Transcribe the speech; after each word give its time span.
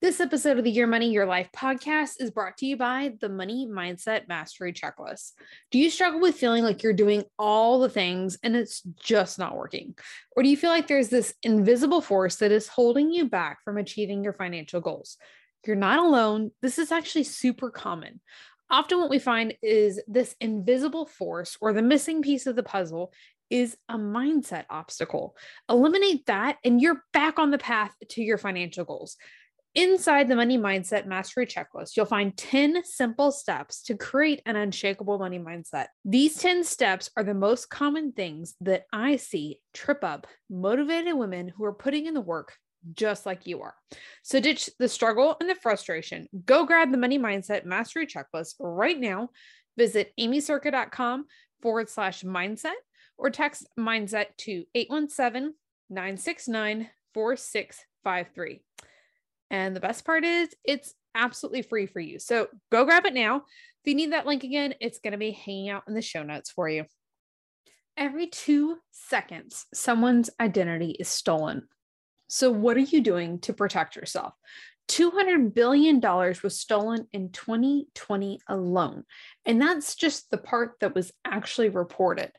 This 0.00 0.20
episode 0.20 0.58
of 0.58 0.62
the 0.62 0.70
Your 0.70 0.86
Money, 0.86 1.10
Your 1.10 1.26
Life 1.26 1.48
podcast 1.50 2.20
is 2.20 2.30
brought 2.30 2.56
to 2.58 2.66
you 2.66 2.76
by 2.76 3.14
the 3.20 3.28
Money 3.28 3.66
Mindset 3.68 4.28
Mastery 4.28 4.72
Checklist. 4.72 5.32
Do 5.72 5.80
you 5.80 5.90
struggle 5.90 6.20
with 6.20 6.36
feeling 6.36 6.62
like 6.62 6.84
you're 6.84 6.92
doing 6.92 7.24
all 7.36 7.80
the 7.80 7.88
things 7.88 8.38
and 8.44 8.54
it's 8.54 8.80
just 9.02 9.40
not 9.40 9.56
working? 9.56 9.96
Or 10.36 10.44
do 10.44 10.48
you 10.48 10.56
feel 10.56 10.70
like 10.70 10.86
there's 10.86 11.08
this 11.08 11.34
invisible 11.42 12.00
force 12.00 12.36
that 12.36 12.52
is 12.52 12.68
holding 12.68 13.10
you 13.10 13.28
back 13.28 13.64
from 13.64 13.76
achieving 13.76 14.22
your 14.22 14.34
financial 14.34 14.80
goals? 14.80 15.16
You're 15.66 15.74
not 15.74 15.98
alone. 15.98 16.52
This 16.62 16.78
is 16.78 16.92
actually 16.92 17.24
super 17.24 17.68
common. 17.68 18.20
Often, 18.70 19.00
what 19.00 19.10
we 19.10 19.18
find 19.18 19.54
is 19.62 20.00
this 20.06 20.36
invisible 20.40 21.06
force 21.06 21.58
or 21.60 21.72
the 21.72 21.82
missing 21.82 22.22
piece 22.22 22.46
of 22.46 22.54
the 22.54 22.62
puzzle 22.62 23.12
is 23.50 23.76
a 23.88 23.96
mindset 23.96 24.66
obstacle. 24.70 25.34
Eliminate 25.68 26.26
that, 26.26 26.58
and 26.64 26.80
you're 26.80 27.02
back 27.12 27.40
on 27.40 27.50
the 27.50 27.58
path 27.58 27.92
to 28.10 28.22
your 28.22 28.38
financial 28.38 28.84
goals. 28.84 29.16
Inside 29.78 30.26
the 30.26 30.34
Money 30.34 30.58
Mindset 30.58 31.06
Mastery 31.06 31.46
Checklist, 31.46 31.96
you'll 31.96 32.04
find 32.04 32.36
10 32.36 32.82
simple 32.84 33.30
steps 33.30 33.80
to 33.84 33.96
create 33.96 34.42
an 34.44 34.56
unshakable 34.56 35.20
money 35.20 35.38
mindset. 35.38 35.86
These 36.04 36.38
10 36.38 36.64
steps 36.64 37.10
are 37.16 37.22
the 37.22 37.32
most 37.32 37.70
common 37.70 38.10
things 38.10 38.56
that 38.60 38.86
I 38.92 39.14
see 39.14 39.60
trip 39.72 40.02
up 40.02 40.26
motivated 40.50 41.14
women 41.14 41.46
who 41.46 41.62
are 41.62 41.72
putting 41.72 42.06
in 42.06 42.14
the 42.14 42.20
work 42.20 42.56
just 42.92 43.24
like 43.24 43.46
you 43.46 43.62
are. 43.62 43.76
So 44.24 44.40
ditch 44.40 44.68
the 44.80 44.88
struggle 44.88 45.36
and 45.40 45.48
the 45.48 45.54
frustration. 45.54 46.26
Go 46.44 46.66
grab 46.66 46.90
the 46.90 46.98
Money 46.98 47.20
Mindset 47.20 47.64
Mastery 47.64 48.08
Checklist 48.08 48.54
right 48.58 48.98
now. 48.98 49.28
Visit 49.76 50.12
aimeecerka.com 50.18 51.26
forward 51.62 51.88
slash 51.88 52.24
mindset 52.24 52.74
or 53.16 53.30
text 53.30 53.68
mindset 53.78 54.26
to 54.38 54.64
817 54.74 55.54
969 55.88 56.90
4653. 57.14 58.60
And 59.50 59.74
the 59.74 59.80
best 59.80 60.04
part 60.04 60.24
is 60.24 60.48
it's 60.64 60.94
absolutely 61.14 61.62
free 61.62 61.86
for 61.86 62.00
you. 62.00 62.18
So 62.18 62.48
go 62.70 62.84
grab 62.84 63.06
it 63.06 63.14
now. 63.14 63.36
If 63.36 63.86
you 63.86 63.94
need 63.94 64.12
that 64.12 64.26
link 64.26 64.44
again, 64.44 64.74
it's 64.80 64.98
going 64.98 65.12
to 65.12 65.18
be 65.18 65.30
hanging 65.30 65.70
out 65.70 65.84
in 65.88 65.94
the 65.94 66.02
show 66.02 66.22
notes 66.22 66.50
for 66.50 66.68
you. 66.68 66.84
Every 67.96 68.28
two 68.28 68.76
seconds, 68.90 69.66
someone's 69.74 70.30
identity 70.38 70.92
is 70.92 71.08
stolen. 71.08 71.66
So, 72.28 72.50
what 72.50 72.76
are 72.76 72.80
you 72.80 73.00
doing 73.00 73.40
to 73.40 73.52
protect 73.52 73.96
yourself? 73.96 74.34
$200 74.88 75.54
billion 75.54 76.00
was 76.00 76.60
stolen 76.60 77.06
in 77.12 77.30
2020 77.30 78.40
alone. 78.46 79.04
And 79.44 79.60
that's 79.60 79.96
just 79.96 80.30
the 80.30 80.38
part 80.38 80.74
that 80.80 80.94
was 80.94 81.12
actually 81.24 81.70
reported. 81.70 82.30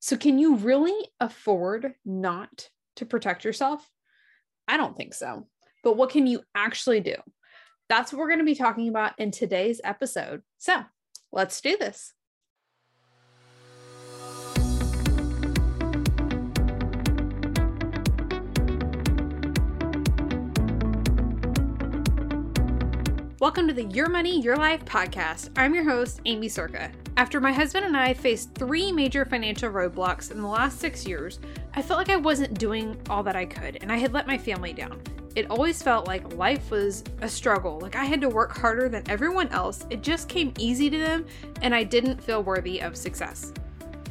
So, 0.00 0.16
can 0.16 0.38
you 0.38 0.56
really 0.56 1.08
afford 1.20 1.92
not 2.04 2.68
to 2.96 3.04
protect 3.04 3.44
yourself? 3.44 3.86
I 4.66 4.76
don't 4.76 4.96
think 4.96 5.12
so 5.12 5.46
but 5.82 5.96
what 5.96 6.10
can 6.10 6.26
you 6.26 6.42
actually 6.54 7.00
do? 7.00 7.16
That's 7.88 8.12
what 8.12 8.20
we're 8.20 8.28
going 8.28 8.38
to 8.38 8.44
be 8.44 8.54
talking 8.54 8.88
about 8.88 9.18
in 9.18 9.30
today's 9.30 9.80
episode. 9.84 10.42
So 10.58 10.84
let's 11.32 11.60
do 11.60 11.76
this. 11.76 12.14
Welcome 23.40 23.66
to 23.66 23.74
the 23.74 23.86
Your 23.92 24.08
Money, 24.08 24.40
Your 24.40 24.56
Life 24.56 24.84
podcast. 24.84 25.50
I'm 25.56 25.74
your 25.74 25.82
host, 25.82 26.20
Aimee 26.26 26.48
Cerka. 26.48 26.92
After 27.16 27.40
my 27.40 27.52
husband 27.52 27.84
and 27.84 27.96
I 27.96 28.14
faced 28.14 28.54
three 28.54 28.92
major 28.92 29.24
financial 29.24 29.70
roadblocks 29.70 30.30
in 30.30 30.40
the 30.40 30.46
last 30.46 30.78
six 30.78 31.04
years, 31.04 31.40
I 31.74 31.82
felt 31.82 31.98
like 31.98 32.08
I 32.08 32.16
wasn't 32.16 32.56
doing 32.56 32.96
all 33.10 33.24
that 33.24 33.34
I 33.34 33.44
could 33.44 33.78
and 33.80 33.90
I 33.90 33.96
had 33.96 34.12
let 34.12 34.28
my 34.28 34.38
family 34.38 34.72
down 34.72 35.02
it 35.34 35.50
always 35.50 35.82
felt 35.82 36.06
like 36.06 36.34
life 36.34 36.70
was 36.70 37.04
a 37.20 37.28
struggle. 37.28 37.78
Like 37.80 37.96
I 37.96 38.04
had 38.04 38.20
to 38.20 38.28
work 38.28 38.56
harder 38.56 38.88
than 38.88 39.08
everyone 39.08 39.48
else. 39.48 39.86
It 39.90 40.02
just 40.02 40.28
came 40.28 40.52
easy 40.58 40.90
to 40.90 40.98
them, 40.98 41.26
and 41.62 41.74
I 41.74 41.84
didn't 41.84 42.22
feel 42.22 42.42
worthy 42.42 42.80
of 42.80 42.96
success. 42.96 43.52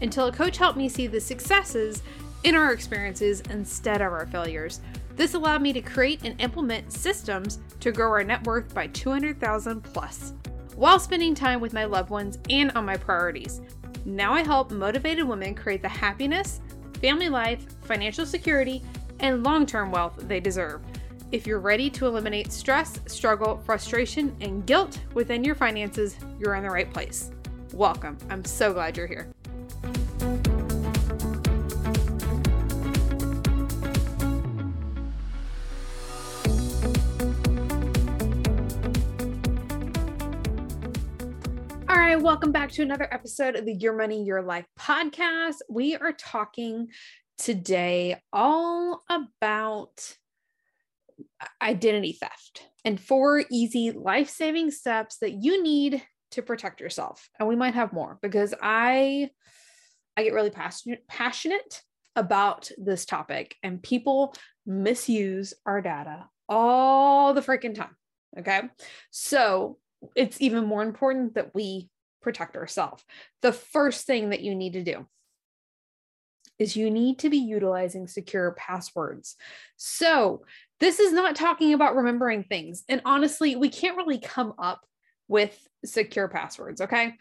Until 0.02 0.28
a 0.28 0.32
coach 0.32 0.58
helped 0.58 0.78
me 0.78 0.90
see 0.90 1.08
the 1.08 1.22
successes 1.22 2.02
in 2.44 2.56
our 2.56 2.74
experiences 2.74 3.42
instead 3.50 4.02
of 4.02 4.12
our 4.12 4.26
failures. 4.26 4.82
This 5.16 5.36
allowed 5.36 5.62
me 5.62 5.74
to 5.74 5.82
create 5.82 6.24
and 6.24 6.40
implement 6.42 6.92
systems 6.92 7.60
to 7.82 7.92
grow 7.92 8.10
our 8.10 8.24
net 8.24 8.44
worth 8.46 8.74
by 8.74 8.88
200,000 8.88 9.82
plus 9.82 10.34
while 10.76 11.00
spending 11.00 11.36
time 11.36 11.60
with 11.60 11.74
my 11.74 11.86
loved 11.86 12.10
ones 12.10 12.40
and 12.50 12.72
on 12.72 12.86
my 12.86 12.98
priorities. 12.98 13.62
Now 14.06 14.34
I 14.34 14.42
help 14.42 14.72
motivated 14.72 15.28
women 15.28 15.54
create 15.54 15.84
the 15.84 15.90
happiness, 15.90 16.60
family 17.02 17.30
life, 17.30 17.66
financial 17.82 18.26
security, 18.26 18.82
and 19.20 19.44
long 19.44 19.68
term 19.68 19.92
wealth 19.92 20.16
they 20.28 20.40
deserve. 20.40 20.82
If 21.32 21.48
you're 21.48 21.62
ready 21.62 21.90
to 21.92 22.08
eliminate 22.08 22.52
stress, 22.52 23.00
struggle, 23.08 23.62
frustration, 23.66 24.36
and 24.42 24.66
guilt 24.66 25.00
within 25.14 25.46
your 25.46 25.56
finances, 25.56 26.18
you're 26.38 26.56
in 26.56 26.64
the 26.64 26.70
right 26.70 26.92
place. 26.92 27.32
Welcome. 27.72 28.18
I'm 28.30 28.44
so 28.44 28.74
glad 28.74 28.98
you're 28.98 29.08
here. 29.08 29.32
All 41.88 41.96
right, 41.96 42.22
welcome 42.22 42.52
back 42.52 42.72
to 42.72 42.82
another 42.82 43.08
episode 43.10 43.56
of 43.56 43.66
the 43.66 43.74
Your 43.76 43.96
Money, 43.96 44.22
Your 44.22 44.42
Life 44.42 44.66
podcast. 44.78 45.60
We 45.70 45.96
are 45.96 46.12
talking 46.12 46.90
today 47.38 48.18
all 48.34 49.04
about 49.10 50.18
identity 51.62 52.18
theft 52.20 52.68
and 52.86 53.00
four 53.00 53.44
easy 53.52 53.92
life 53.92 54.30
saving 54.30 54.72
steps 54.72 55.18
that 55.18 55.44
you 55.44 55.62
need 55.64 56.04
to 56.32 56.42
protect 56.42 56.80
yourself. 56.82 57.30
And 57.40 57.48
we 57.48 57.56
might 57.56 57.74
have 57.74 57.94
more 57.94 58.18
because 58.22 58.54
I 58.62 59.30
I 60.18 60.24
get 60.24 60.34
really 60.34 60.50
passionate 60.50 61.08
passionate 61.08 61.82
about 62.16 62.70
this 62.78 63.06
topic 63.06 63.56
and 63.64 63.82
people 63.82 64.36
misuse 64.66 65.54
our 65.66 65.82
data 65.82 66.26
all 66.50 67.34
the 67.34 67.42
freaking 67.42 67.76
time. 67.76 67.96
Okay. 68.38 68.62
So 69.12 69.78
it's 70.16 70.42
even 70.42 70.66
more 70.66 70.84
important 70.84 71.36
that 71.36 71.54
we 71.54 71.90
protect 72.22 72.56
ourselves. 72.56 73.04
The 73.42 73.54
first 73.54 74.06
thing 74.06 74.30
that 74.30 74.42
you 74.42 74.56
need 74.56 74.74
to 74.74 74.84
do 74.84 75.08
is 76.60 76.76
you 76.76 76.92
need 76.92 77.20
to 77.20 77.30
be 77.30 77.38
utilizing 77.38 78.08
secure 78.08 78.52
passwords. 78.52 79.36
So 79.78 80.44
this 80.82 81.00
is 81.00 81.14
not 81.14 81.36
talking 81.36 81.74
about 81.74 81.96
remembering 81.96 82.44
things. 82.44 82.84
And 82.90 83.02
honestly, 83.06 83.56
we 83.56 83.70
can't 83.70 83.96
really 83.96 84.18
come 84.18 84.54
up 84.58 84.86
with 85.28 85.58
secure 85.86 86.28
passwords, 86.28 86.82
okay? 86.82 87.14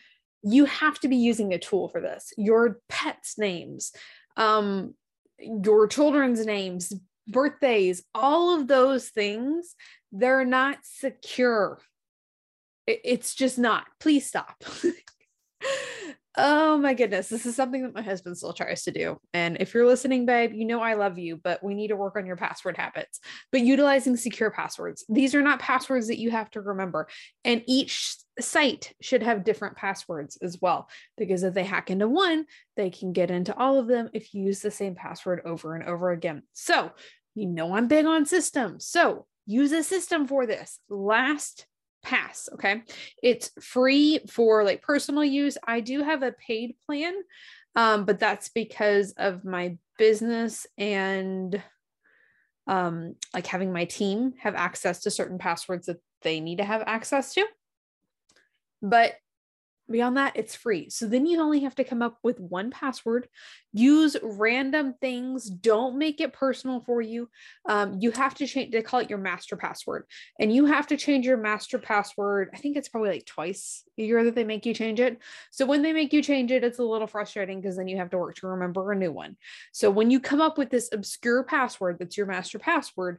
You 0.43 0.65
have 0.65 0.99
to 1.01 1.09
be 1.09 1.17
using 1.17 1.53
a 1.53 1.59
tool 1.59 1.89
for 1.89 2.01
this. 2.01 2.33
Your 2.39 2.81
pets' 2.89 3.37
names, 3.39 3.93
um, 4.37 4.95
your 5.39 5.87
children's 5.87 6.45
names, 6.45 6.93
birthdays, 7.29 8.03
all 8.15 8.59
of 8.59 8.67
those 8.67 9.11
things, 9.11 9.77
they're 10.11 10.47
not 10.47 10.79
secure. 10.83 11.81
It's 12.87 13.35
just 13.35 13.59
not. 13.59 13.87
Please 14.01 14.27
stop. 14.27 14.65
Oh 16.37 16.79
my 16.79 16.95
goodness. 16.95 17.29
This 17.29 17.45
is 17.45 17.57
something 17.57 17.83
that 17.83 17.95
my 17.95 18.03
husband 18.03 18.37
still 18.37 18.53
tries 18.53 18.85
to 18.85 18.93
do. 18.93 19.21
And 19.35 19.57
if 19.59 19.75
you're 19.75 19.87
listening, 19.87 20.27
babe, 20.27 20.53
you 20.55 20.65
know 20.65 20.81
I 20.81 20.95
love 20.95 21.19
you, 21.19 21.37
but 21.37 21.63
we 21.63 21.75
need 21.75 21.89
to 21.89 21.97
work 21.97 22.17
on 22.17 22.25
your 22.25 22.37
password 22.37 22.77
habits. 22.77 23.19
But 23.51 23.63
utilizing 23.63 24.17
secure 24.17 24.51
passwords, 24.51 25.05
these 25.09 25.35
are 25.35 25.43
not 25.43 25.59
passwords 25.59 26.07
that 26.07 26.21
you 26.21 26.31
have 26.31 26.49
to 26.51 26.61
remember. 26.61 27.09
And 27.45 27.65
each 27.67 28.15
site 28.39 28.93
should 29.03 29.25
have 29.25 29.43
different 29.43 29.77
passwords 29.77 30.39
as 30.41 30.61
well, 30.61 30.89
because 31.19 31.43
if 31.43 31.53
they 31.53 31.65
hack 31.65 31.91
into 31.91 32.09
one, 32.09 32.47
they 32.77 32.91
can 32.91 33.13
get 33.13 33.33
into 33.33 33.57
all 33.57 33.79
of 33.79 33.89
them 33.89 34.09
if 34.15 34.33
you 34.33 34.45
use 34.45 34.61
the 34.61 34.71
same 34.71 34.95
password 34.95 35.43
over 35.45 35.75
and 35.75 35.85
over 35.85 36.11
again. 36.11 36.45
So, 36.53 36.93
you 37.35 37.47
know, 37.47 37.75
I'm 37.75 37.89
big 37.89 38.07
on 38.07 38.25
systems. 38.25 38.87
So, 38.87 39.27
use 39.47 39.73
a 39.73 39.83
system 39.83 40.29
for 40.29 40.47
this. 40.47 40.79
Last 40.89 41.67
pass 42.03 42.49
okay? 42.55 42.83
It's 43.23 43.51
free 43.61 44.21
for 44.29 44.65
like 44.65 44.83
personal 44.83 45.25
use. 45.25 45.59
I 45.67 45.81
do 45.81 46.03
have 46.03 46.23
a 46.23 46.33
paid 46.33 46.77
plan 46.87 47.15
um, 47.77 48.05
but 48.05 48.19
that's 48.19 48.49
because 48.49 49.13
of 49.17 49.45
my 49.45 49.77
business 49.99 50.67
and 50.77 51.63
um, 52.67 53.15
like 53.35 53.47
having 53.47 53.73
my 53.73 53.85
team 53.85 54.35
have 54.39 54.55
access 54.55 55.01
to 55.01 55.11
certain 55.11 55.39
passwords 55.39 55.87
that 55.87 56.01
they 56.23 56.41
need 56.41 56.59
to 56.59 56.65
have 56.65 56.83
access 56.87 57.35
to. 57.35 57.45
But 58.83 59.15
Beyond 59.91 60.17
that, 60.17 60.37
it's 60.37 60.55
free. 60.55 60.89
So 60.89 61.07
then 61.07 61.27
you 61.27 61.41
only 61.41 61.61
have 61.61 61.75
to 61.77 61.85
come 61.85 62.01
up 62.01 62.19
with 62.23 62.39
one 62.39 62.71
password, 62.71 63.29
use 63.73 64.17
random 64.23 64.95
things, 65.01 65.51
don't 65.51 65.99
make 65.99 66.21
it 66.21 66.33
personal 66.33 66.81
for 66.81 67.01
you. 67.01 67.29
Um, 67.69 67.99
you 68.01 68.13
have 68.13 68.35
to 68.37 68.47
change, 68.47 68.71
they 68.71 68.83
call 68.83 69.01
it 69.01 69.11
your 69.11 69.19
master 69.19 69.57
password. 69.57 70.05
And 70.39 70.55
you 70.55 70.67
have 70.67 70.87
to 70.89 70.97
change 70.97 71.27
your 71.27 71.37
master 71.37 71.79
password. 71.79 72.51
I 72.55 72.59
think 72.59 72.77
it's 72.77 72.89
probably 72.89 73.11
like 73.11 73.27
twice 73.27 73.83
a 73.99 74.03
year 74.03 74.23
that 74.25 74.35
they 74.35 74.45
make 74.45 74.65
you 74.65 74.75
change 74.75 75.01
it. 75.01 75.19
So 75.51 75.67
when 75.67 75.83
they 75.83 75.93
make 75.93 76.13
you 76.13 76.23
change 76.23 76.53
it, 76.53 76.63
it's 76.63 76.79
a 76.79 76.85
little 76.85 77.09
frustrating 77.09 77.61
because 77.61 77.77
then 77.77 77.89
you 77.89 77.97
have 77.97 78.11
to 78.11 78.19
work 78.19 78.37
to 78.37 78.47
remember 78.47 78.93
a 78.93 78.97
new 78.97 79.13
one. 79.13 79.37
So 79.73 79.91
when 79.91 80.11
you 80.11 80.21
come 80.21 80.41
up 80.41 80.57
with 80.57 80.71
this 80.71 80.89
obscure 80.93 81.43
password 81.43 81.99
that's 81.99 82.17
your 82.17 82.27
master 82.27 82.59
password, 82.59 83.19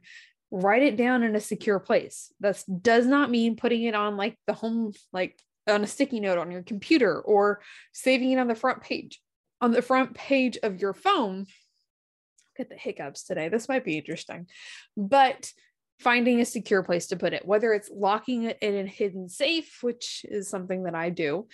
write 0.51 0.83
it 0.83 0.97
down 0.97 1.23
in 1.23 1.35
a 1.35 1.39
secure 1.41 1.79
place. 1.79 2.33
That 2.39 2.63
does 2.81 3.05
not 3.05 3.29
mean 3.29 3.55
putting 3.55 3.83
it 3.83 3.95
on 3.95 4.17
like 4.17 4.37
the 4.47 4.53
home, 4.53 4.93
like 5.13 5.37
on 5.67 5.83
a 5.83 5.87
sticky 5.87 6.19
note 6.19 6.37
on 6.37 6.51
your 6.51 6.63
computer 6.63 7.19
or 7.21 7.61
saving 7.91 8.31
it 8.31 8.39
on 8.39 8.47
the 8.47 8.55
front 8.55 8.81
page 8.81 9.21
on 9.61 9.71
the 9.71 9.81
front 9.81 10.15
page 10.15 10.57
of 10.63 10.81
your 10.81 10.93
phone. 10.93 11.45
Get 12.57 12.69
the 12.69 12.75
hiccups 12.75 13.23
today. 13.23 13.47
This 13.47 13.69
might 13.69 13.85
be 13.85 13.97
interesting, 13.97 14.47
but 14.97 15.51
finding 15.99 16.41
a 16.41 16.45
secure 16.45 16.81
place 16.81 17.07
to 17.07 17.15
put 17.15 17.33
it, 17.33 17.45
whether 17.45 17.71
it's 17.71 17.91
locking 17.93 18.43
it 18.43 18.57
in 18.61 18.75
a 18.75 18.89
hidden 18.89 19.29
safe, 19.29 19.77
which 19.81 20.25
is 20.27 20.49
something 20.49 20.83
that 20.83 20.95
I 20.95 21.11
do, 21.11 21.47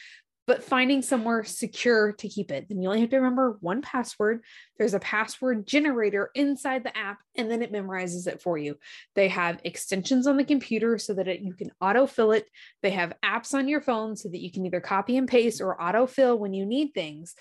but 0.47 0.63
finding 0.63 1.01
somewhere 1.01 1.44
secure 1.44 2.13
to 2.13 2.29
keep 2.29 2.51
it. 2.51 2.67
Then 2.67 2.81
you 2.81 2.88
only 2.88 3.01
have 3.01 3.09
to 3.09 3.17
remember 3.17 3.57
one 3.59 3.81
password. 3.81 4.44
There's 4.77 4.94
a 4.94 4.99
password 4.99 5.67
generator 5.67 6.31
inside 6.33 6.85
the 6.85 6.97
app, 6.97 7.19
and 7.35 7.51
then 7.51 7.61
it 7.61 7.73
memorizes 7.73 8.25
it 8.27 8.41
for 8.41 8.57
you. 8.57 8.77
They 9.13 9.27
have 9.27 9.59
extensions 9.65 10.25
on 10.25 10.38
the 10.38 10.45
computer 10.45 10.97
so 10.97 11.13
that 11.15 11.27
it, 11.27 11.41
you 11.41 11.53
can 11.53 11.71
autofill 11.83 12.35
it. 12.35 12.45
They 12.81 12.91
have 12.91 13.13
apps 13.23 13.53
on 13.53 13.67
your 13.67 13.81
phone 13.81 14.15
so 14.15 14.29
that 14.29 14.41
you 14.41 14.49
can 14.49 14.65
either 14.65 14.79
copy 14.79 15.17
and 15.17 15.27
paste 15.27 15.59
or 15.59 15.77
autofill 15.77 16.39
when 16.39 16.53
you 16.53 16.65
need 16.65 16.93
things. 16.93 17.35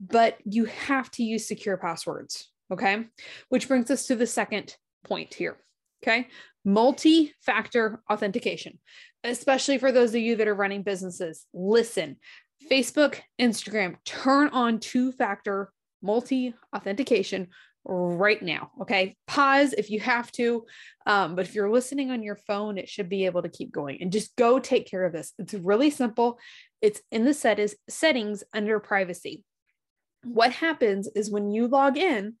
But 0.00 0.38
you 0.44 0.66
have 0.66 1.10
to 1.12 1.24
use 1.24 1.48
secure 1.48 1.76
passwords. 1.76 2.50
Okay. 2.72 3.04
Which 3.48 3.68
brings 3.68 3.90
us 3.90 4.06
to 4.06 4.16
the 4.16 4.26
second 4.26 4.76
point 5.04 5.34
here. 5.34 5.58
Okay. 6.02 6.28
Multi 6.64 7.32
factor 7.40 8.02
authentication, 8.10 8.78
especially 9.22 9.78
for 9.78 9.92
those 9.92 10.14
of 10.14 10.20
you 10.20 10.36
that 10.36 10.48
are 10.48 10.54
running 10.54 10.82
businesses. 10.82 11.46
Listen, 11.52 12.16
Facebook, 12.70 13.20
Instagram, 13.40 13.96
turn 14.04 14.48
on 14.48 14.80
two 14.80 15.12
factor 15.12 15.72
multi 16.02 16.54
authentication 16.74 17.48
right 17.84 18.42
now. 18.42 18.70
Okay. 18.80 19.16
Pause 19.26 19.74
if 19.74 19.90
you 19.90 20.00
have 20.00 20.32
to. 20.32 20.64
Um, 21.06 21.34
but 21.34 21.46
if 21.46 21.54
you're 21.54 21.70
listening 21.70 22.10
on 22.10 22.22
your 22.22 22.36
phone, 22.36 22.78
it 22.78 22.88
should 22.88 23.08
be 23.08 23.26
able 23.26 23.42
to 23.42 23.48
keep 23.48 23.72
going 23.72 23.98
and 24.00 24.12
just 24.12 24.34
go 24.36 24.58
take 24.58 24.86
care 24.86 25.04
of 25.04 25.12
this. 25.12 25.32
It's 25.38 25.54
really 25.54 25.90
simple. 25.90 26.38
It's 26.80 27.00
in 27.10 27.24
the 27.24 27.34
set 27.34 27.58
is 27.58 27.76
settings 27.88 28.42
under 28.52 28.80
privacy. 28.80 29.44
What 30.22 30.52
happens 30.52 31.08
is 31.14 31.30
when 31.30 31.50
you 31.50 31.68
log 31.68 31.98
in, 31.98 32.36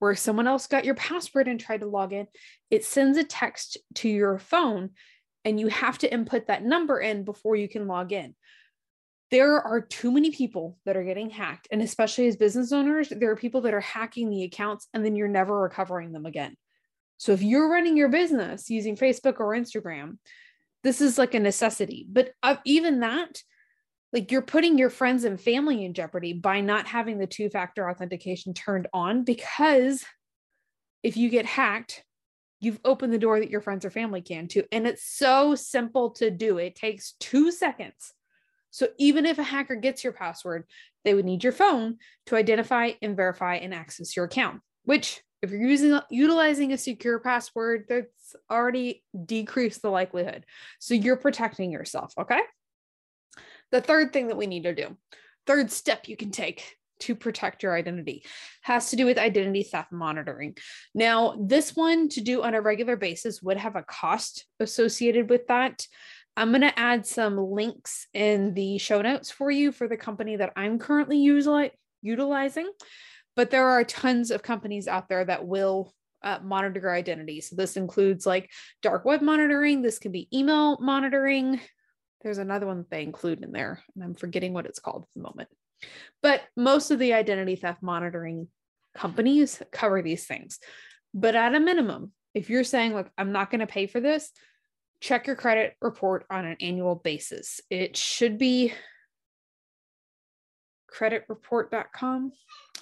where 0.00 0.14
someone 0.14 0.46
else 0.46 0.66
got 0.66 0.84
your 0.84 0.94
password 0.94 1.48
and 1.48 1.58
tried 1.58 1.80
to 1.80 1.86
log 1.86 2.12
in, 2.12 2.26
it 2.70 2.84
sends 2.84 3.18
a 3.18 3.24
text 3.24 3.78
to 3.96 4.08
your 4.08 4.38
phone 4.38 4.90
and 5.44 5.58
you 5.58 5.68
have 5.68 5.98
to 5.98 6.12
input 6.12 6.48
that 6.48 6.64
number 6.64 7.00
in 7.00 7.24
before 7.24 7.56
you 7.56 7.68
can 7.68 7.86
log 7.86 8.12
in. 8.12 8.34
There 9.30 9.60
are 9.60 9.80
too 9.80 10.10
many 10.10 10.30
people 10.30 10.78
that 10.86 10.96
are 10.96 11.04
getting 11.04 11.30
hacked. 11.30 11.68
And 11.70 11.82
especially 11.82 12.28
as 12.28 12.36
business 12.36 12.72
owners, 12.72 13.10
there 13.10 13.30
are 13.30 13.36
people 13.36 13.62
that 13.62 13.74
are 13.74 13.80
hacking 13.80 14.30
the 14.30 14.44
accounts 14.44 14.88
and 14.94 15.04
then 15.04 15.16
you're 15.16 15.28
never 15.28 15.60
recovering 15.60 16.12
them 16.12 16.26
again. 16.26 16.56
So 17.18 17.32
if 17.32 17.42
you're 17.42 17.70
running 17.70 17.96
your 17.96 18.08
business 18.08 18.70
using 18.70 18.96
Facebook 18.96 19.40
or 19.40 19.54
Instagram, 19.54 20.18
this 20.82 21.00
is 21.00 21.18
like 21.18 21.34
a 21.34 21.40
necessity. 21.40 22.06
But 22.08 22.30
uh, 22.42 22.56
even 22.64 23.00
that, 23.00 23.42
like 24.12 24.30
you're 24.30 24.42
putting 24.42 24.78
your 24.78 24.90
friends 24.90 25.24
and 25.24 25.40
family 25.40 25.84
in 25.84 25.94
jeopardy 25.94 26.32
by 26.32 26.60
not 26.60 26.86
having 26.86 27.18
the 27.18 27.26
two 27.26 27.50
factor 27.50 27.88
authentication 27.90 28.54
turned 28.54 28.86
on 28.92 29.24
because 29.24 30.04
if 31.02 31.16
you 31.16 31.28
get 31.28 31.46
hacked 31.46 32.04
you've 32.60 32.80
opened 32.84 33.12
the 33.12 33.18
door 33.18 33.38
that 33.38 33.50
your 33.50 33.60
friends 33.60 33.84
or 33.84 33.90
family 33.90 34.20
can 34.20 34.48
too 34.48 34.64
and 34.72 34.86
it's 34.86 35.04
so 35.04 35.54
simple 35.54 36.10
to 36.10 36.30
do 36.30 36.58
it 36.58 36.74
takes 36.74 37.14
2 37.20 37.52
seconds 37.52 38.14
so 38.70 38.88
even 38.98 39.26
if 39.26 39.38
a 39.38 39.42
hacker 39.42 39.76
gets 39.76 40.04
your 40.04 40.12
password 40.12 40.64
they 41.04 41.14
would 41.14 41.24
need 41.24 41.42
your 41.44 41.52
phone 41.52 41.96
to 42.26 42.36
identify 42.36 42.92
and 43.02 43.16
verify 43.16 43.56
and 43.56 43.74
access 43.74 44.16
your 44.16 44.24
account 44.24 44.60
which 44.84 45.22
if 45.42 45.50
you're 45.50 45.60
using 45.60 45.98
utilizing 46.10 46.72
a 46.72 46.78
secure 46.78 47.18
password 47.18 47.84
that's 47.88 48.34
already 48.50 49.02
decreased 49.24 49.82
the 49.82 49.90
likelihood 49.90 50.44
so 50.78 50.94
you're 50.94 51.16
protecting 51.16 51.70
yourself 51.70 52.12
okay 52.18 52.40
the 53.70 53.80
third 53.80 54.12
thing 54.12 54.28
that 54.28 54.36
we 54.36 54.46
need 54.46 54.64
to 54.64 54.74
do, 54.74 54.96
third 55.46 55.70
step 55.70 56.08
you 56.08 56.16
can 56.16 56.30
take 56.30 56.76
to 57.00 57.14
protect 57.14 57.62
your 57.62 57.76
identity 57.76 58.24
has 58.62 58.90
to 58.90 58.96
do 58.96 59.06
with 59.06 59.18
identity 59.18 59.62
theft 59.62 59.92
monitoring. 59.92 60.56
Now, 60.94 61.36
this 61.40 61.76
one 61.76 62.08
to 62.10 62.20
do 62.20 62.42
on 62.42 62.54
a 62.54 62.60
regular 62.60 62.96
basis 62.96 63.40
would 63.40 63.56
have 63.56 63.76
a 63.76 63.84
cost 63.84 64.46
associated 64.58 65.30
with 65.30 65.46
that. 65.46 65.86
I'm 66.38 66.50
going 66.50 66.60
to 66.60 66.78
add 66.78 67.04
some 67.04 67.36
links 67.36 68.06
in 68.14 68.54
the 68.54 68.78
show 68.78 69.02
notes 69.02 69.28
for 69.28 69.50
you 69.50 69.72
for 69.72 69.88
the 69.88 69.96
company 69.96 70.36
that 70.36 70.52
I'm 70.54 70.78
currently 70.78 71.18
utilizing. 71.18 72.70
But 73.34 73.50
there 73.50 73.66
are 73.66 73.82
tons 73.82 74.30
of 74.30 74.42
companies 74.42 74.86
out 74.86 75.08
there 75.08 75.24
that 75.24 75.44
will 75.44 75.92
uh, 76.22 76.38
monitor 76.40 76.80
your 76.80 76.94
identity. 76.94 77.40
So 77.40 77.56
this 77.56 77.76
includes 77.76 78.24
like 78.24 78.50
dark 78.82 79.04
web 79.04 79.20
monitoring, 79.20 79.82
this 79.82 79.98
can 79.98 80.12
be 80.12 80.28
email 80.32 80.78
monitoring, 80.80 81.60
there's 82.22 82.38
another 82.38 82.66
one 82.66 82.78
that 82.78 82.90
they 82.90 83.02
include 83.02 83.42
in 83.42 83.50
there, 83.50 83.82
and 83.94 84.04
I'm 84.04 84.14
forgetting 84.14 84.52
what 84.52 84.66
it's 84.66 84.80
called 84.80 85.02
at 85.02 85.08
the 85.16 85.22
moment. 85.22 85.48
But 86.22 86.42
most 86.56 86.92
of 86.92 87.00
the 87.00 87.14
identity 87.14 87.56
theft 87.56 87.82
monitoring 87.82 88.46
companies 88.96 89.60
cover 89.72 90.02
these 90.02 90.26
things. 90.26 90.60
But 91.14 91.34
at 91.34 91.54
a 91.54 91.60
minimum, 91.60 92.12
if 92.34 92.48
you're 92.48 92.64
saying, 92.64 92.94
look, 92.94 93.10
I'm 93.18 93.32
not 93.32 93.50
going 93.50 93.60
to 93.60 93.66
pay 93.66 93.86
for 93.86 94.00
this, 94.00 94.30
check 95.00 95.26
your 95.26 95.36
credit 95.36 95.74
report 95.80 96.26
on 96.30 96.44
an 96.44 96.56
annual 96.60 96.96
basis. 96.96 97.60
It 97.70 97.96
should 97.96 98.38
be 98.38 98.72
creditreport.com. 100.96 102.32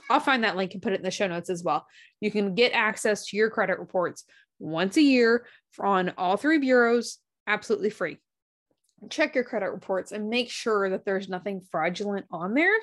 I'll 0.08 0.20
find 0.20 0.44
that 0.44 0.56
link 0.56 0.72
and 0.74 0.82
put 0.82 0.92
it 0.92 1.00
in 1.00 1.02
the 1.02 1.10
show 1.10 1.26
notes 1.26 1.50
as 1.50 1.64
well. 1.64 1.86
You 2.20 2.30
can 2.30 2.54
get 2.54 2.72
access 2.72 3.26
to 3.26 3.36
your 3.36 3.50
credit 3.50 3.78
reports 3.78 4.24
once 4.58 4.96
a 4.96 5.02
year 5.02 5.46
on 5.78 6.12
all 6.16 6.36
three 6.36 6.58
bureaus, 6.58 7.18
absolutely 7.46 7.90
free 7.90 8.18
check 9.10 9.34
your 9.34 9.44
credit 9.44 9.70
reports 9.70 10.12
and 10.12 10.28
make 10.28 10.50
sure 10.50 10.90
that 10.90 11.04
there's 11.04 11.28
nothing 11.28 11.60
fraudulent 11.70 12.26
on 12.30 12.54
there. 12.54 12.74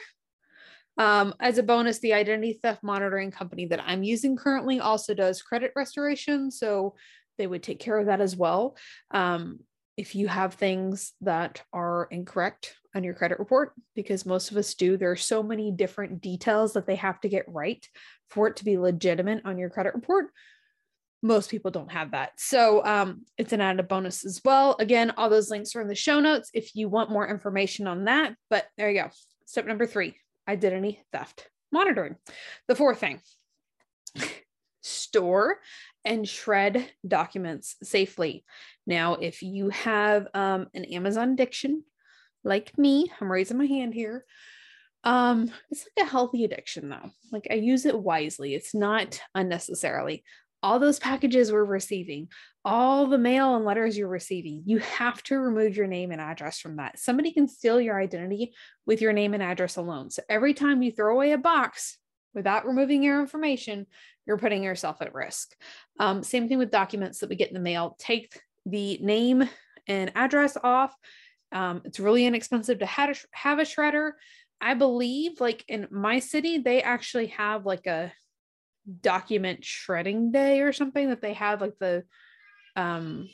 Um, 0.97 1.33
as 1.39 1.57
a 1.57 1.63
bonus, 1.63 2.00
the 2.00 2.13
identity 2.13 2.59
theft 2.62 2.83
monitoring 2.83 3.31
company 3.31 3.65
that 3.68 3.83
I'm 3.83 4.03
using 4.03 4.35
currently 4.35 4.80
also 4.80 5.15
does 5.15 5.41
credit 5.41 5.71
restoration. 5.75 6.51
So 6.51 6.94
they 7.38 7.47
would 7.47 7.63
take 7.63 7.80
care 7.80 7.97
of 7.97 8.07
that 8.07 8.21
as 8.21 8.35
well. 8.35 8.75
Um, 9.12 9.59
if 9.95 10.15
you 10.15 10.27
have 10.27 10.56
things 10.56 11.13
that 11.21 11.62
are 11.71 12.07
incorrect 12.09 12.75
on 12.95 13.03
your 13.03 13.13
credit 13.13 13.39
report, 13.39 13.74
because 13.95 14.25
most 14.25 14.51
of 14.51 14.57
us 14.57 14.74
do, 14.74 14.97
there 14.97 15.12
are 15.12 15.15
so 15.15 15.44
many 15.44 15.71
different 15.71 16.21
details 16.21 16.74
that 16.74 16.88
they 16.88 16.95
have 16.95 17.19
to 17.21 17.30
get 17.30 17.45
right 17.47 17.88
for 18.30 18.47
it 18.47 18.56
to 18.57 18.65
be 18.65 18.77
legitimate 18.77 19.41
on 19.45 19.57
your 19.57 19.69
credit 19.69 19.94
report 19.94 20.31
most 21.24 21.50
people 21.50 21.71
don't 21.71 21.91
have 21.91 22.12
that. 22.12 22.33
So 22.35 22.85
um, 22.85 23.24
it's 23.38 23.53
an 23.53 23.62
added 23.62 23.88
bonus 23.88 24.25
as 24.25 24.41
well. 24.44 24.75
Again, 24.77 25.13
all 25.15 25.30
those 25.30 25.50
links 25.50 25.74
are 25.74 25.81
in 25.81 25.88
the 25.88 25.95
show 25.95 26.19
notes 26.19 26.52
if 26.54 26.75
you 26.75 26.90
want 26.90 27.09
more 27.09 27.28
information 27.28 27.87
on 27.87 28.04
that. 28.04 28.35
But 28.49 28.68
there 28.78 28.92
you 28.92 29.04
go. 29.04 29.09
Step 29.45 29.66
number 29.66 29.87
three 29.87 30.18
identity 30.47 30.99
theft 31.13 31.47
monitoring. 31.71 32.18
The 32.68 32.75
fourth 32.75 32.99
thing 32.99 33.21
store 34.81 35.59
and 36.06 36.28
shred 36.28 36.90
documents 37.07 37.76
safely. 37.83 38.44
Now, 38.86 39.16
if 39.16 39.42
you 39.42 39.69
have 39.69 40.28
um, 40.33 40.68
an 40.74 40.86
Amazon 40.86 41.31
addiction 41.31 41.83
like 42.44 42.78
me, 42.78 43.12
I'm 43.22 43.31
raising 43.31 43.57
my 43.57 43.66
hand 43.66 43.94
here. 43.94 44.26
Um, 45.06 45.52
it's 45.69 45.86
like 45.98 46.06
a 46.06 46.10
healthy 46.10 46.45
addiction 46.45 46.90
though. 46.90 47.12
Like 47.31 47.48
I 47.52 47.56
use 47.56 47.86
it 47.86 47.98
wisely. 47.98 48.56
It's 48.56 48.74
not 48.74 49.19
unnecessarily 49.36 50.24
all 50.64 50.80
those 50.80 50.98
packages 50.98 51.52
we're 51.52 51.66
receiving, 51.66 52.30
all 52.64 53.06
the 53.06 53.18
mail 53.18 53.56
and 53.56 53.66
letters 53.66 53.98
you're 53.98 54.07
receiving, 54.07 54.64
you 54.66 54.80
have 54.80 55.22
to 55.24 55.38
remove 55.38 55.76
your 55.76 55.88
name 55.88 56.12
and 56.12 56.22
address 56.22 56.60
from 56.60 56.78
that. 56.78 56.98
Somebody 56.98 57.33
can 57.33 57.50
steal 57.50 57.81
your 57.81 58.00
identity 58.00 58.54
with 58.86 59.02
your 59.02 59.12
name 59.12 59.33
and 59.33 59.44
address 59.44 59.76
alone. 59.76 60.10
So 60.10 60.24
every 60.30 60.54
time 60.54 60.81
you 60.81 60.92
throw 60.92 61.14
away 61.14 61.33
a 61.33 61.38
box 61.38 61.98
without 62.33 62.66
removing 62.66 63.04
your 63.04 63.19
information, 63.19 63.86
you're 64.25 64.37
putting 64.37 64.63
yourself 64.63 65.01
at 65.01 65.13
risk. 65.13 65.56
Um, 65.99 66.23
same 66.23 66.47
thing 66.47 66.57
with 66.57 66.71
documents 66.71 67.19
that 67.19 67.30
we 67.30 67.35
get 67.35 67.49
in 67.49 67.53
the 67.53 67.59
mail. 67.59 67.95
Take 67.99 68.39
the 68.65 68.97
name 69.01 69.49
and 69.87 70.11
address 70.15 70.57
off. 70.63 70.95
Um, 71.51 71.81
it's 71.85 71.99
really 71.99 72.25
inexpensive 72.25 72.80
to 72.80 72.85
have 72.85 73.09
a, 73.09 73.15
have 73.31 73.59
a 73.59 73.63
shredder. 73.63 74.11
I 74.61 74.75
believe, 74.75 75.42
like 75.42 75.65
in 75.68 75.87
my 75.92 76.19
city, 76.19 76.59
they 76.59 76.81
actually 76.81 77.27
have 77.27 77.65
like 77.65 77.85
a 77.85 78.13
document 79.01 79.63
shredding 79.63 80.31
day 80.31 80.61
or 80.61 80.73
something 80.73 81.09
that 81.09 81.21
they 81.21 81.33
have 81.33 81.61
like 81.61 81.77
the 81.80 82.03
um 82.75 83.30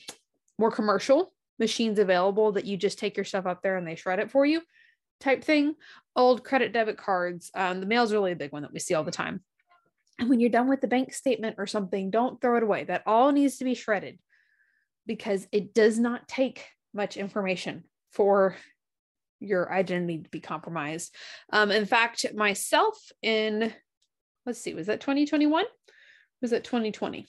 more 0.60 0.72
commercial 0.72 1.34
machines 1.58 2.00
available 2.00 2.52
that 2.52 2.66
you 2.66 2.78
just 2.78 3.00
take 3.00 3.18
your 3.18 3.24
stuff 3.24 3.46
up 3.46 3.62
there 3.62 3.78
and 3.78 3.88
they 3.88 3.96
shred 3.96 4.20
it 4.20 4.30
for 4.30 4.46
you 4.46 4.62
type 5.20 5.44
thing 5.44 5.74
old 6.16 6.44
credit 6.44 6.72
debit 6.72 6.98
cards 6.98 7.50
um, 7.56 7.80
the 7.80 7.86
mail's 7.86 8.14
really 8.14 8.32
a 8.32 8.36
big 8.36 8.52
one 8.52 8.62
that 8.62 8.72
we 8.72 8.80
see 8.80 8.94
all 8.94 9.04
the 9.04 9.12
time 9.12 9.42
and 10.20 10.30
when 10.30 10.40
you're 10.40 10.50
done 10.50 10.68
with 10.68 10.82
the 10.82 10.88
bank 10.88 11.14
statement 11.14 11.56
or 11.58 11.68
something 11.68 12.10
don't 12.10 12.42
throw 12.42 12.58
it 12.58 12.64
away 12.64 12.84
that 12.84 13.04
all 13.06 13.32
needs 13.32 13.58
to 13.58 13.64
be 13.64 13.76
shredded 13.76 14.20
because 15.06 15.48
it 15.52 15.74
does 15.74 15.98
not 15.98 16.28
take 16.28 16.66
much 16.94 17.18
information 17.18 17.84
for 18.12 18.56
your 19.40 19.72
identity 19.72 20.20
to 20.24 20.30
be 20.30 20.40
compromised 20.40 21.16
um, 21.54 21.72
in 21.72 21.86
fact 21.86 22.26
myself 22.34 22.98
in 23.22 23.74
let's 24.50 24.60
see, 24.60 24.74
was 24.74 24.88
that 24.88 25.00
2021? 25.00 25.66
Was 26.42 26.54
it 26.54 26.64
2020? 26.64 27.28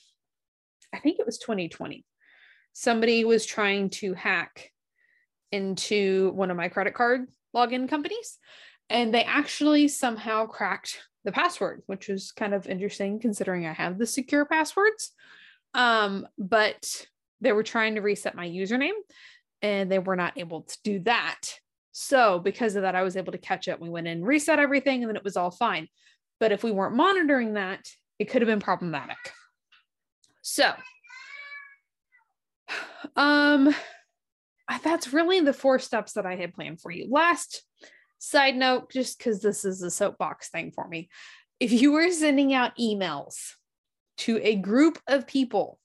I 0.94 0.98
think 0.98 1.18
it 1.18 1.26
was 1.26 1.36
2020. 1.36 2.04
Somebody 2.72 3.24
was 3.24 3.44
trying 3.44 3.90
to 3.90 4.14
hack 4.14 4.70
into 5.52 6.30
one 6.30 6.50
of 6.50 6.56
my 6.56 6.68
credit 6.68 6.94
card 6.94 7.26
login 7.54 7.88
companies 7.88 8.38
and 8.88 9.12
they 9.12 9.24
actually 9.24 9.88
somehow 9.88 10.46
cracked 10.46 11.02
the 11.24 11.32
password, 11.32 11.82
which 11.86 12.08
was 12.08 12.32
kind 12.32 12.54
of 12.54 12.66
interesting 12.66 13.20
considering 13.20 13.66
I 13.66 13.72
have 13.72 13.98
the 13.98 14.06
secure 14.06 14.44
passwords. 14.44 15.12
Um, 15.74 16.26
but 16.38 17.06
they 17.40 17.52
were 17.52 17.62
trying 17.62 17.94
to 17.94 18.00
reset 18.00 18.34
my 18.34 18.48
username 18.48 18.98
and 19.62 19.90
they 19.90 19.98
were 19.98 20.16
not 20.16 20.38
able 20.38 20.62
to 20.62 20.78
do 20.82 21.00
that. 21.00 21.40
So, 21.92 22.38
because 22.38 22.76
of 22.76 22.82
that, 22.82 22.94
I 22.94 23.02
was 23.02 23.16
able 23.16 23.32
to 23.32 23.38
catch 23.38 23.68
it. 23.68 23.80
We 23.80 23.90
went 23.90 24.06
in, 24.06 24.24
reset 24.24 24.58
everything, 24.58 25.02
and 25.02 25.10
then 25.10 25.16
it 25.16 25.24
was 25.24 25.36
all 25.36 25.50
fine. 25.50 25.88
But 26.38 26.52
if 26.52 26.62
we 26.62 26.70
weren't 26.70 26.94
monitoring 26.94 27.54
that, 27.54 27.88
it 28.18 28.26
could 28.30 28.42
have 28.42 28.46
been 28.46 28.60
problematic. 28.60 29.18
So, 30.40 30.72
um, 33.16 33.74
that's 34.82 35.12
really 35.12 35.40
the 35.40 35.52
four 35.52 35.78
steps 35.78 36.12
that 36.12 36.26
I 36.26 36.36
had 36.36 36.54
planned 36.54 36.80
for 36.80 36.90
you. 36.90 37.08
Last 37.10 37.64
side 38.20 38.54
note, 38.54 38.92
just 38.92 39.18
because 39.18 39.40
this 39.40 39.64
is 39.64 39.82
a 39.82 39.90
soapbox 39.90 40.50
thing 40.50 40.70
for 40.70 40.86
me. 40.86 41.08
If 41.58 41.72
you 41.72 41.92
were 41.92 42.10
sending 42.10 42.54
out 42.54 42.78
emails 42.78 43.54
to 44.18 44.38
a 44.42 44.54
group 44.54 44.98
of 45.08 45.26
people, 45.26 45.80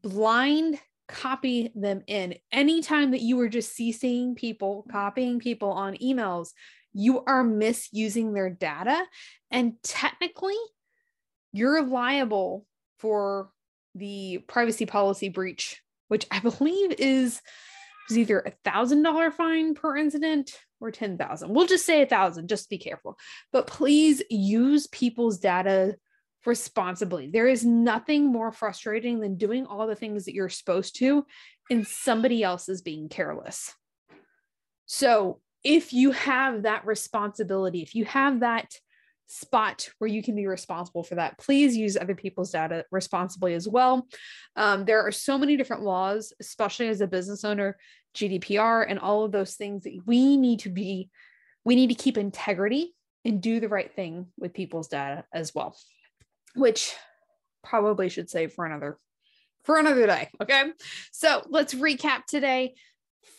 blind 0.00 0.78
copy 1.08 1.72
them 1.74 2.02
in. 2.06 2.34
Anytime 2.52 3.10
that 3.10 3.22
you 3.22 3.36
were 3.36 3.48
just 3.48 3.76
CCing 3.76 4.36
people, 4.36 4.86
copying 4.90 5.38
people 5.38 5.70
on 5.70 5.96
emails, 5.96 6.50
you 6.92 7.24
are 7.24 7.42
misusing 7.42 8.32
their 8.32 8.50
data. 8.50 9.04
And 9.50 9.74
technically, 9.82 10.56
you're 11.52 11.82
liable 11.82 12.66
for 12.98 13.50
the 13.94 14.38
privacy 14.46 14.86
policy 14.86 15.28
breach, 15.28 15.82
which 16.08 16.26
I 16.30 16.38
believe 16.40 16.92
is, 16.98 17.40
is 18.10 18.18
either 18.18 18.40
a 18.40 18.52
thousand 18.64 19.02
dollar 19.02 19.30
fine 19.30 19.74
per 19.74 19.96
incident 19.96 20.52
or 20.80 20.90
10,000. 20.90 21.48
We'll 21.52 21.66
just 21.66 21.86
say 21.86 22.02
a 22.02 22.06
thousand, 22.06 22.48
just 22.48 22.70
be 22.70 22.78
careful. 22.78 23.18
But 23.52 23.66
please 23.66 24.22
use 24.30 24.86
people's 24.86 25.38
data 25.38 25.96
responsibly. 26.46 27.28
There 27.28 27.48
is 27.48 27.64
nothing 27.64 28.26
more 28.26 28.52
frustrating 28.52 29.20
than 29.20 29.36
doing 29.36 29.66
all 29.66 29.86
the 29.86 29.96
things 29.96 30.24
that 30.24 30.34
you're 30.34 30.48
supposed 30.48 30.96
to 30.98 31.26
and 31.70 31.86
somebody 31.86 32.42
else 32.42 32.68
is 32.68 32.82
being 32.82 33.08
careless. 33.08 33.74
So, 34.86 35.40
if 35.64 35.92
you 35.92 36.12
have 36.12 36.62
that 36.62 36.86
responsibility, 36.86 37.82
if 37.82 37.94
you 37.94 38.04
have 38.04 38.40
that 38.40 38.70
spot 39.28 39.88
where 39.98 40.08
you 40.08 40.22
can 40.22 40.34
be 40.34 40.46
responsible 40.46 41.04
for 41.04 41.14
that, 41.14 41.38
please 41.38 41.76
use 41.76 41.96
other 41.96 42.14
people's 42.14 42.50
data 42.50 42.84
responsibly 42.90 43.54
as 43.54 43.68
well. 43.68 44.08
Um, 44.56 44.84
there 44.84 45.06
are 45.06 45.12
so 45.12 45.38
many 45.38 45.56
different 45.56 45.82
laws, 45.82 46.32
especially 46.40 46.88
as 46.88 47.00
a 47.00 47.06
business 47.06 47.44
owner, 47.44 47.76
GDPR, 48.16 48.84
and 48.88 48.98
all 48.98 49.24
of 49.24 49.32
those 49.32 49.54
things 49.54 49.84
that 49.84 49.96
we 50.06 50.36
need 50.36 50.60
to 50.60 50.70
be, 50.70 51.10
we 51.64 51.76
need 51.76 51.88
to 51.88 51.94
keep 51.94 52.18
integrity 52.18 52.94
and 53.24 53.40
do 53.40 53.60
the 53.60 53.68
right 53.68 53.94
thing 53.94 54.26
with 54.38 54.54
people's 54.54 54.88
data 54.88 55.24
as 55.32 55.54
well 55.54 55.76
which 56.54 56.94
probably 57.62 58.08
should 58.08 58.30
save 58.30 58.52
for 58.52 58.66
another 58.66 58.98
for 59.64 59.78
another 59.78 60.06
day. 60.06 60.30
Okay. 60.42 60.64
So 61.12 61.42
let's 61.48 61.74
recap 61.74 62.24
today 62.26 62.74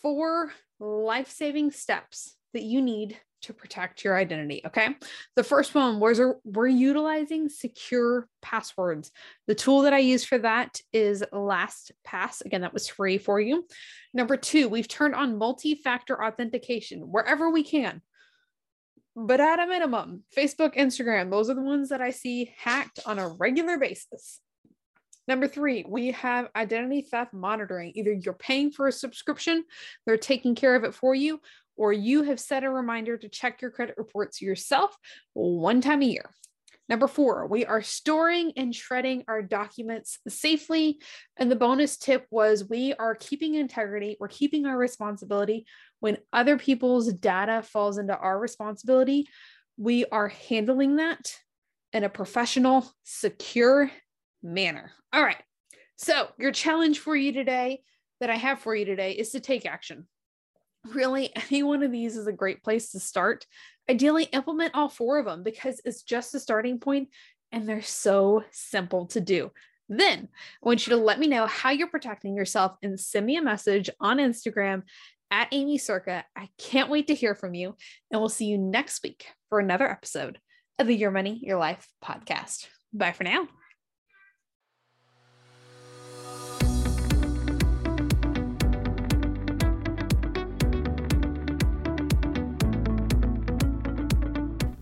four 0.02 0.52
life 0.78 1.30
saving 1.30 1.72
steps 1.72 2.36
that 2.52 2.62
you 2.62 2.80
need 2.80 3.18
to 3.42 3.52
protect 3.52 4.04
your 4.04 4.16
identity. 4.16 4.62
Okay. 4.66 4.88
The 5.36 5.44
first 5.44 5.74
one 5.74 6.00
was 6.00 6.20
uh, 6.20 6.32
we're 6.44 6.68
utilizing 6.68 7.48
secure 7.48 8.28
passwords. 8.42 9.10
The 9.46 9.54
tool 9.54 9.82
that 9.82 9.92
I 9.92 9.98
use 9.98 10.24
for 10.24 10.38
that 10.38 10.80
is 10.92 11.24
LastPass. 11.32 12.44
Again, 12.44 12.60
that 12.62 12.74
was 12.74 12.88
free 12.88 13.18
for 13.18 13.40
you. 13.40 13.66
Number 14.12 14.36
two, 14.36 14.68
we've 14.68 14.88
turned 14.88 15.14
on 15.14 15.38
multi 15.38 15.74
factor 15.74 16.22
authentication 16.22 17.00
wherever 17.00 17.50
we 17.50 17.62
can 17.62 18.02
but 19.16 19.40
at 19.40 19.58
a 19.58 19.66
minimum, 19.66 20.22
Facebook, 20.36 20.76
Instagram, 20.76 21.30
those 21.30 21.50
are 21.50 21.54
the 21.54 21.62
ones 21.62 21.88
that 21.88 22.00
I 22.00 22.10
see 22.10 22.54
hacked 22.56 23.00
on 23.06 23.18
a 23.18 23.28
regular 23.28 23.76
basis. 23.76 24.40
Number 25.28 25.46
three, 25.46 25.84
we 25.86 26.12
have 26.12 26.48
identity 26.56 27.02
theft 27.02 27.32
monitoring. 27.32 27.92
Either 27.94 28.12
you're 28.12 28.34
paying 28.34 28.70
for 28.70 28.88
a 28.88 28.92
subscription, 28.92 29.64
they're 30.06 30.16
taking 30.16 30.54
care 30.54 30.74
of 30.74 30.84
it 30.84 30.94
for 30.94 31.14
you, 31.14 31.40
or 31.80 31.94
you 31.94 32.24
have 32.24 32.38
set 32.38 32.62
a 32.62 32.68
reminder 32.68 33.16
to 33.16 33.26
check 33.26 33.62
your 33.62 33.70
credit 33.70 33.94
reports 33.96 34.42
yourself 34.42 34.94
one 35.32 35.80
time 35.80 36.02
a 36.02 36.04
year. 36.04 36.28
Number 36.90 37.08
four, 37.08 37.46
we 37.46 37.64
are 37.64 37.80
storing 37.80 38.52
and 38.54 38.74
shredding 38.74 39.24
our 39.28 39.40
documents 39.40 40.18
safely. 40.28 41.00
And 41.38 41.50
the 41.50 41.56
bonus 41.56 41.96
tip 41.96 42.26
was 42.30 42.68
we 42.68 42.92
are 42.92 43.14
keeping 43.14 43.54
integrity, 43.54 44.18
we're 44.20 44.28
keeping 44.28 44.66
our 44.66 44.76
responsibility. 44.76 45.64
When 46.00 46.18
other 46.34 46.58
people's 46.58 47.10
data 47.14 47.62
falls 47.62 47.96
into 47.96 48.14
our 48.14 48.38
responsibility, 48.38 49.26
we 49.78 50.04
are 50.04 50.28
handling 50.28 50.96
that 50.96 51.34
in 51.94 52.04
a 52.04 52.10
professional, 52.10 52.92
secure 53.04 53.90
manner. 54.42 54.92
All 55.14 55.24
right. 55.24 55.42
So, 55.96 56.28
your 56.38 56.52
challenge 56.52 56.98
for 56.98 57.16
you 57.16 57.32
today 57.32 57.80
that 58.20 58.28
I 58.28 58.36
have 58.36 58.58
for 58.58 58.74
you 58.74 58.84
today 58.84 59.12
is 59.12 59.30
to 59.30 59.40
take 59.40 59.64
action. 59.64 60.06
Really, 60.84 61.30
any 61.50 61.62
one 61.62 61.82
of 61.82 61.92
these 61.92 62.16
is 62.16 62.26
a 62.26 62.32
great 62.32 62.62
place 62.62 62.92
to 62.92 63.00
start 63.00 63.46
ideally 63.90 64.24
implement 64.24 64.74
all 64.74 64.88
four 64.88 65.18
of 65.18 65.26
them 65.26 65.42
because 65.42 65.80
it's 65.84 66.02
just 66.02 66.34
a 66.34 66.40
starting 66.40 66.78
point 66.78 67.08
and 67.50 67.68
they're 67.68 67.82
so 67.82 68.44
simple 68.52 69.06
to 69.06 69.20
do. 69.20 69.50
Then 69.88 70.28
I 70.62 70.66
want 70.66 70.86
you 70.86 70.94
to 70.94 71.02
let 71.02 71.18
me 71.18 71.26
know 71.26 71.46
how 71.46 71.70
you're 71.70 71.88
protecting 71.88 72.36
yourself 72.36 72.76
and 72.82 72.98
send 72.98 73.26
me 73.26 73.36
a 73.36 73.42
message 73.42 73.90
on 74.00 74.18
Instagram 74.18 74.84
at 75.32 75.48
Aimee 75.52 75.78
Cerka. 75.78 76.22
I 76.36 76.48
can't 76.58 76.88
wait 76.88 77.08
to 77.08 77.14
hear 77.14 77.34
from 77.34 77.54
you. 77.54 77.74
And 78.10 78.20
we'll 78.20 78.28
see 78.28 78.46
you 78.46 78.56
next 78.56 79.02
week 79.02 79.26
for 79.48 79.58
another 79.58 79.90
episode 79.90 80.38
of 80.78 80.86
the 80.86 80.94
Your 80.94 81.10
Money, 81.10 81.40
Your 81.42 81.58
Life 81.58 81.88
podcast. 82.04 82.68
Bye 82.92 83.12
for 83.12 83.24
now. 83.24 83.48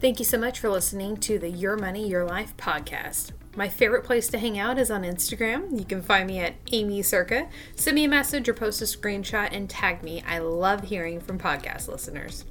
Thank 0.00 0.20
you 0.20 0.24
so 0.24 0.38
much 0.38 0.60
for 0.60 0.68
listening 0.68 1.16
to 1.18 1.40
the 1.40 1.50
Your 1.50 1.76
Money, 1.76 2.08
Your 2.08 2.24
Life 2.24 2.56
podcast. 2.56 3.32
My 3.56 3.68
favorite 3.68 4.04
place 4.04 4.28
to 4.28 4.38
hang 4.38 4.56
out 4.56 4.78
is 4.78 4.92
on 4.92 5.02
Instagram. 5.02 5.76
You 5.76 5.84
can 5.84 6.02
find 6.02 6.28
me 6.28 6.38
at 6.38 6.54
Aimee 6.70 7.00
Cerka. 7.00 7.48
Send 7.74 7.96
me 7.96 8.04
a 8.04 8.08
message 8.08 8.48
or 8.48 8.54
post 8.54 8.80
a 8.80 8.84
screenshot 8.84 9.48
and 9.50 9.68
tag 9.68 10.04
me. 10.04 10.22
I 10.24 10.38
love 10.38 10.84
hearing 10.84 11.20
from 11.20 11.40
podcast 11.40 11.88
listeners. 11.88 12.44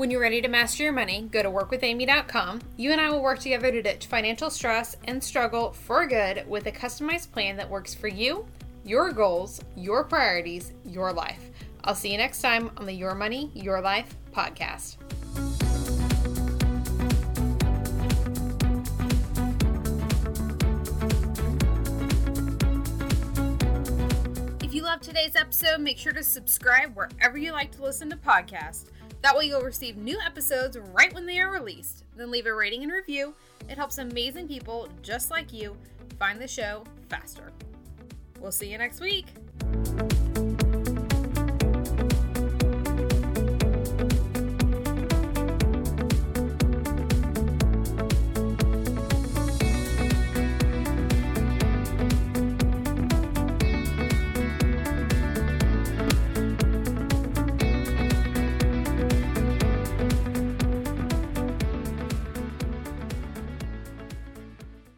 When 0.00 0.10
you're 0.10 0.22
ready 0.22 0.40
to 0.40 0.48
master 0.48 0.82
your 0.82 0.94
money, 0.94 1.28
go 1.30 1.42
to 1.42 1.50
workwithamy.com. 1.50 2.62
You 2.78 2.90
and 2.90 2.98
I 2.98 3.10
will 3.10 3.20
work 3.20 3.38
together 3.38 3.70
to 3.70 3.82
ditch 3.82 4.06
financial 4.06 4.48
stress 4.48 4.96
and 5.04 5.22
struggle 5.22 5.72
for 5.72 6.06
good 6.06 6.48
with 6.48 6.64
a 6.64 6.72
customized 6.72 7.32
plan 7.32 7.54
that 7.58 7.68
works 7.68 7.94
for 7.94 8.08
you, 8.08 8.46
your 8.82 9.12
goals, 9.12 9.60
your 9.76 10.04
priorities, 10.04 10.72
your 10.86 11.12
life. 11.12 11.50
I'll 11.84 11.94
see 11.94 12.12
you 12.12 12.16
next 12.16 12.40
time 12.40 12.70
on 12.78 12.86
the 12.86 12.94
Your 12.94 13.14
Money, 13.14 13.50
Your 13.52 13.82
Life 13.82 14.16
podcast. 14.32 14.96
If 24.64 24.72
you 24.72 24.82
love 24.82 25.02
today's 25.02 25.36
episode, 25.36 25.82
make 25.82 25.98
sure 25.98 26.14
to 26.14 26.24
subscribe 26.24 26.96
wherever 26.96 27.36
you 27.36 27.52
like 27.52 27.70
to 27.72 27.82
listen 27.82 28.08
to 28.08 28.16
podcasts. 28.16 28.86
That 29.22 29.36
way, 29.36 29.44
you'll 29.44 29.62
receive 29.62 29.96
new 29.96 30.18
episodes 30.24 30.78
right 30.94 31.12
when 31.12 31.26
they 31.26 31.38
are 31.40 31.52
released. 31.52 32.04
Then 32.16 32.30
leave 32.30 32.46
a 32.46 32.54
rating 32.54 32.82
and 32.82 32.92
review. 32.92 33.34
It 33.68 33.76
helps 33.76 33.98
amazing 33.98 34.48
people 34.48 34.88
just 35.02 35.30
like 35.30 35.52
you 35.52 35.76
find 36.18 36.40
the 36.40 36.48
show 36.48 36.84
faster. 37.08 37.52
We'll 38.38 38.52
see 38.52 38.70
you 38.70 38.78
next 38.78 39.00
week. 39.00 39.26